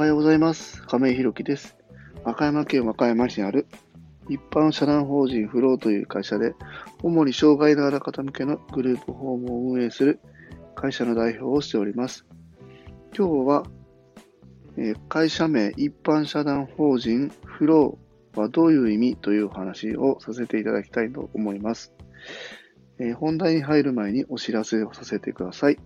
[0.00, 0.82] はようございます。
[0.84, 1.76] 亀井宏樹です。
[2.24, 3.66] 和歌山県和歌山市にある
[4.30, 6.54] 一般社団法人フローという会社で、
[7.02, 10.18] 主に障害のある方向けのグループホームを運営する
[10.74, 12.24] 会社の代表をしております。
[13.14, 13.64] 今日は、
[14.78, 21.92] え会社名一般社団法人フローはどういう意味というお話をさせていただきたいと思います。
[22.98, 25.76] え本題に入る前にお知らせをさせてください。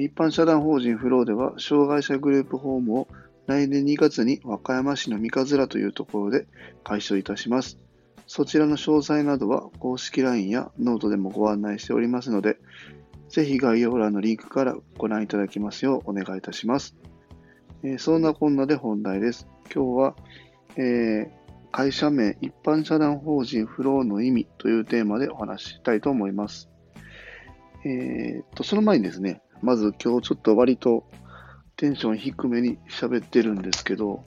[0.00, 3.08] 一般社団法人 Flow では、障害者グループホームを
[3.46, 6.48] 来年2月に和歌山市の三葛というところで
[6.82, 7.78] 開所いたします。
[8.26, 12.56] そちらの詳細などは公式 LINE やノートでもご案内しておりますので、
[13.28, 16.96] ぜひ概要欄のリンクからご覧いただきますようお願いいたします。
[17.84, 19.46] えーそんなこんなで本題です。
[19.72, 20.16] 今日は、
[20.76, 26.70] えー会社名一般社団法人 Flow の意味というテーマでお話ししたいと思います。
[27.84, 31.04] えーっと、その前にですね、まず今日ちょっと割と
[31.76, 34.22] テンション低めに喋ってるんですけど、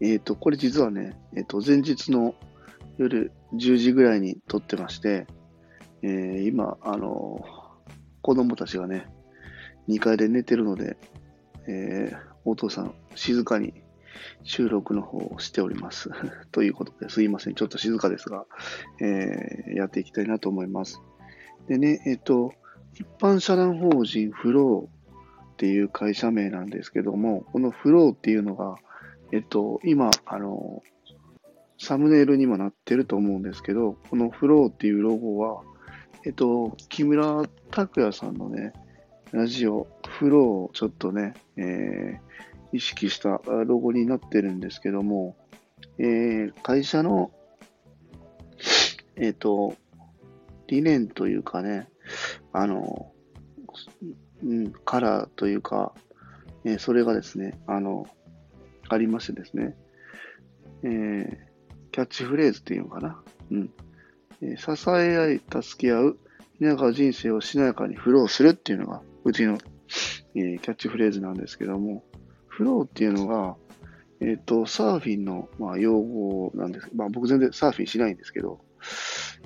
[0.00, 2.34] えーっと、これ実はね、えーっと、前日の
[2.98, 5.26] 夜10時ぐらいに撮ってまして、
[6.02, 7.42] えー今、あの
[8.20, 9.06] 子供たちがね、
[9.88, 10.98] 2階で寝てるので、
[11.66, 12.12] え
[12.44, 13.72] お父さん、静かに
[14.42, 16.10] 収録の方をしております。
[16.52, 17.54] ということですいません。
[17.54, 18.44] ちょっと静かですが、
[19.00, 21.00] えーやっていきたいなと思います。
[21.68, 22.52] でね、えっ、と、
[22.98, 28.74] 一般社団法人フローっていう会社名なんですけども、このフローっていうのが、
[29.30, 30.82] えっ、と、今、あの、
[31.78, 35.62] サムネイルにもなってると思うんですけど、このフローっていうロゴは、
[36.26, 38.72] えっ、と、木村拓哉さんのね、
[39.30, 42.28] ラジオ、フローをちょっとね、えー
[42.70, 45.36] 意識したロゴになってるんですけども、
[45.96, 47.30] えー会社の、
[49.16, 49.74] えっ、と、
[50.66, 51.88] 理念というかね、
[52.52, 53.12] あの、
[54.44, 55.92] うん、カラーというか、
[56.64, 58.06] えーそれがですね、あの、
[58.88, 59.76] ありましてですね、
[60.82, 61.36] えー
[61.90, 63.22] キャッチフレーズっていうのかな？
[63.50, 63.70] うん。
[64.42, 66.18] えー支え合い、助け合う、
[66.60, 69.58] 皆が人生をしなやかにフローするっていうのが、うちの、
[70.34, 72.04] えーキャッチフレーズなんですけども、
[72.46, 73.56] フローっていうのが、
[74.20, 76.88] えっ、と、サーフィンの、まあ、用語なんです。
[76.92, 78.60] まあ、僕全然サーフィンしないんですけど、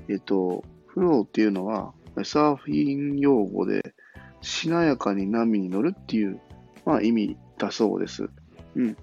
[0.08, 1.92] えっ、と、フローっていうのは、
[2.24, 3.94] サーフィン用語で、
[4.40, 6.40] しなやかに波に乗るっていう、
[6.84, 8.28] まあ、意味だそうです。
[8.74, 8.96] うん。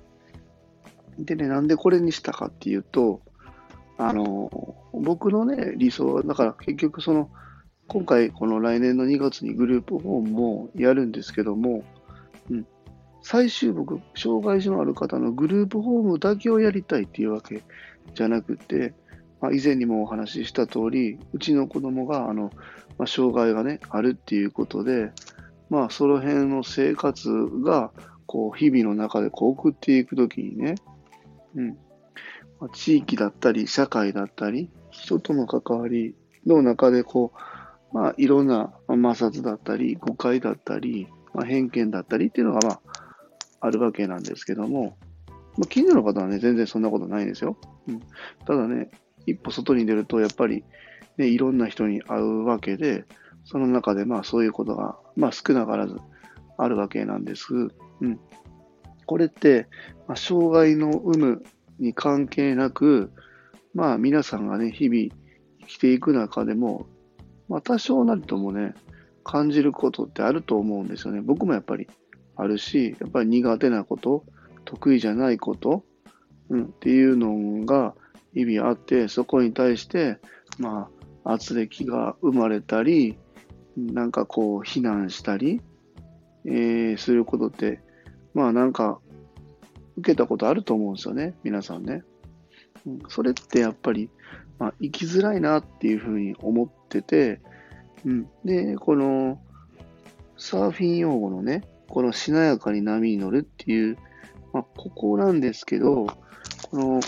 [1.17, 3.21] でね、なんでこれにしたかっていうと、
[3.97, 4.49] あの、
[4.93, 7.29] 僕のね、理想は、だから結局その、
[7.87, 11.83] 今回この来年の2月にグループホームもやるんですけども、
[12.49, 12.65] うん。
[13.21, 17.63] 最終僕、障害者のある方のグループホームだけをやりたいっていうわけ
[18.13, 18.93] じゃなくて、
[19.41, 22.51] まあ、以前にもお話しした通り、うちの子供が、あの、
[22.99, 25.11] まあ、障害がね、あるっていうことで、
[25.69, 27.29] まあ、その辺の生活
[27.63, 27.91] が、
[28.25, 30.75] こう、日々の中でこう送っていくときにね、
[31.55, 31.67] うん。
[32.59, 36.13] まあ、地域だったり、社会だったり、人との関わり
[36.45, 37.31] の中で、こ
[37.93, 42.81] う、まあ、いろんな摩擦だったり、誤解だったり、まあ、偏見だったりっていうのが、まあ、
[43.61, 44.97] あるわけなんですけども、
[45.57, 47.57] まあ、近所の方はね、全然そんなことないんですよ。
[47.87, 48.01] うん、
[48.45, 48.91] ただね、
[49.25, 50.63] 一歩外に出ると、やっぱり、
[51.19, 53.03] ね、いろんな人に会うわけで、
[53.43, 55.97] その中で、まあ、そういうことが、まあ、少なからず
[56.57, 57.53] あるわけなんです。
[57.53, 58.19] うん。
[59.05, 59.67] これって、
[60.07, 61.43] まあ、障害の有無
[61.77, 63.11] に関係なく、
[63.73, 65.09] まあ、皆さんがね、日々
[65.59, 66.87] 生きていく中でも、
[67.49, 68.73] まあ、多少なりともね、
[69.25, 71.21] 感じることってあると思うんですよね。
[71.21, 71.87] 僕もやっぱり
[72.37, 74.23] あるし、やっぱり苦手なこと、
[74.63, 75.83] 得意じゃないこと、
[76.49, 77.93] うん、っていうのが
[78.33, 80.17] 日々あって、そこに対して、
[80.59, 80.98] まあ、
[81.31, 83.17] 圧力が生まれたり、
[83.77, 85.61] なんかこう、非難したり、
[86.45, 87.81] えーすることって、
[88.33, 88.99] まあなんか、
[89.97, 92.03] 受けたことあると思うんですよね、皆さんね。
[92.85, 94.09] うんそれってやっぱり、
[94.57, 97.41] まあ、生きづらいなっていうふうに思ってて、
[98.05, 99.41] うん、で、この、
[100.37, 103.97] サーフィン用語のね、このしなやかに波に乗るっていう、
[104.53, 106.07] まあ、ここなんですけど、
[106.69, 106.99] この、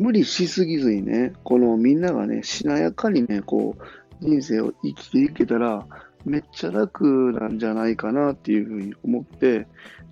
[0.00, 5.86] 無理しすぎずにね、このみんながね、しなやかにね、こう、人生を生きていけたら、
[6.24, 9.66] めっちゃ楽なんじゃないかなっていうふうに思って、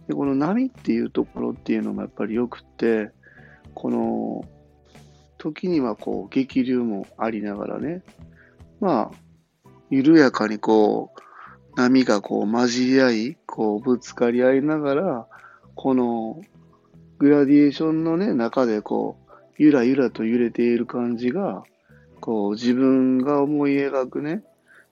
[0.07, 3.13] でこの波っていうところっていうのもやっぱり良くって、
[3.73, 4.45] この、
[5.39, 8.03] 時にはこう、激流もありながらね、
[8.81, 15.27] まあ、緩やかにこう、波がこう混じり合い、こうぶつかり合いながら、
[15.75, 16.43] この
[17.17, 19.28] グラディエーションのね、中でこう、
[19.59, 21.65] ゆらゆらと揺れている感じが、
[22.21, 24.43] こう自分が思い描くね、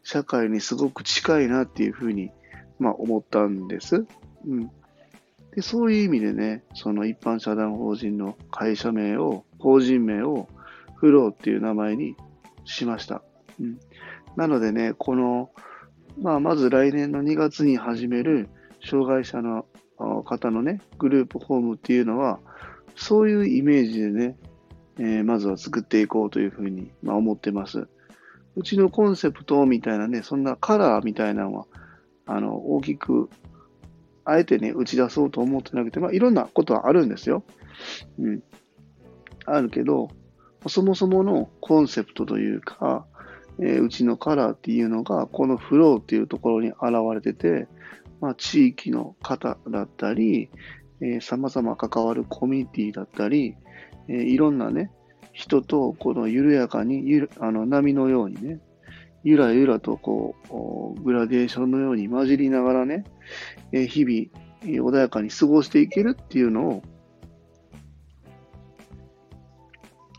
[0.03, 2.31] 社会にすごく近いなっていうふうに、
[2.79, 4.07] まあ思ったんです。
[4.47, 4.71] うん。
[5.55, 10.49] で、そういう意味でね、その一般社団法人の会社名を、法人名を
[10.97, 12.17] フローっていう名前に
[12.65, 13.23] しました。
[13.61, 13.79] うん、
[14.37, 15.51] なのでね、この、
[16.21, 18.49] まあ、まず来年の2月に始める
[18.85, 19.65] 障害者の
[20.25, 22.39] 方のね、グループホームっていうのは、
[22.97, 24.37] そういうイメージでね、
[24.99, 27.89] えー、まずは作っていこうというふうに、まあ、思ってます。
[28.57, 31.67] うちのコンセプトみたいなね、そんなカラーみたいなのは、
[32.25, 33.29] あの、大きく、
[34.25, 37.45] あえてね、打ち出そうと思ってなくて、まあ、いろんなことはあるんですよ。
[38.19, 38.43] うん。
[39.45, 40.09] あるけど、
[40.69, 43.07] そもそものコンセプトというか、
[43.61, 46.81] えー、うちのカラーっていうのが、このフローっていうところに現
[47.15, 47.69] れてて、
[48.21, 50.49] まあ、地域の方だったり、
[51.01, 53.55] えー、様々関わるコミュニティだったり、
[54.09, 54.91] えー、いろんなね、
[55.33, 58.61] 人とこの緩やかにゆあの波のようにね、
[59.23, 63.05] ゆらゆらとこう、グラデーションのように混じりながらね、
[63.73, 66.83] えー、日々穏やかに過ごしていけるっていうのを、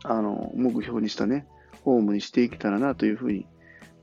[0.04, 1.48] あの、目標にしたね、
[1.84, 3.48] ホームにしていけたらなというふうに、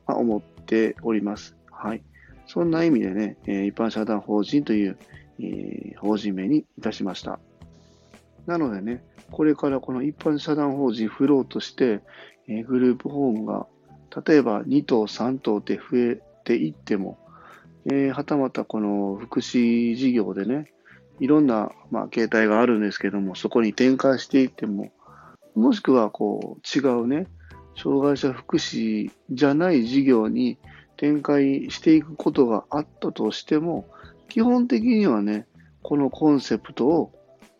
[0.06, 1.56] まあ、思っております。
[1.70, 2.02] はい。
[2.46, 4.98] そんな意味でね、え一般社団法人という、
[5.40, 7.40] え法人名にいたしました。
[8.46, 12.00] なのでね、これからこの一般社団法人フローとして、
[12.46, 13.66] えグループホームが
[14.26, 17.18] 例えば2棟3棟って増えていっても、
[17.86, 20.72] えー、はたまたこの福祉事業でね、
[21.20, 24.92] いろんな、まあ、形態があるんですけども、そこに転換していっても、
[25.54, 27.26] もしくはこう違うね、
[27.76, 30.58] 障害者福祉じゃない事業に
[30.96, 33.86] 展開していくことがあったとしても、
[34.28, 35.46] 基本的にはね、
[35.82, 37.12] このコンセプトを、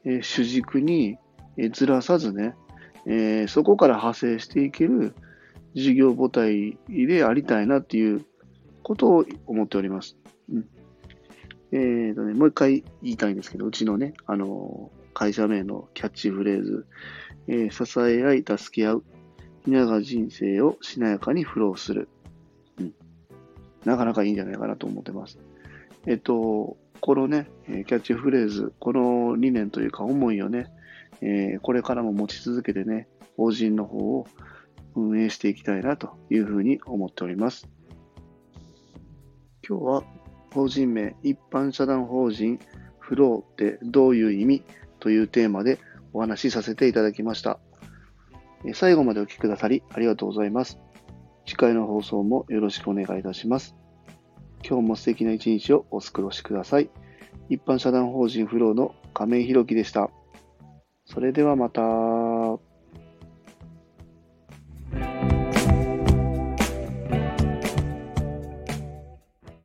[0.04, 1.18] え、主軸に、
[1.56, 2.54] え、ずらさずね、
[3.06, 5.14] え、そこから派生していける
[5.74, 8.24] 事業母体でありたいなっていう
[8.82, 10.16] ことを思っております。
[10.50, 10.68] うん、
[11.72, 16.86] えーとね、もう一回言いたいんですけど、うちのね、あの会社名のキャッチフレーズ、
[17.48, 19.04] えー、支え合い、助け合う、
[19.66, 22.08] 皆が人生をしなやかにフローする。
[22.78, 22.94] うん
[23.84, 25.38] なかなかいいんじゃないかなと思ってます。
[26.06, 30.68] えっと、このね、キャッチフレーズ、この理念というか思いをね、
[31.20, 34.26] え、これからも持ち続けてね、法人の方を
[34.96, 37.68] 運営していきたいなというふうに思っております。
[39.68, 40.04] 今日は
[40.54, 42.58] 法人名、一般社団法人
[43.00, 44.62] フローってどういう意味
[44.98, 45.80] というテーマで
[46.14, 47.60] お話しさせていただきました。
[48.72, 50.78] 最後までお聴きくださりありがとうございます。
[51.44, 53.76] 次回の放送もよろしくお願いいたします。
[54.66, 56.88] 今日も素敵な一日をお過ごしください。
[57.50, 60.11] 一般社団法人フローの亀井宏樹でした。
[61.05, 61.82] それではまた。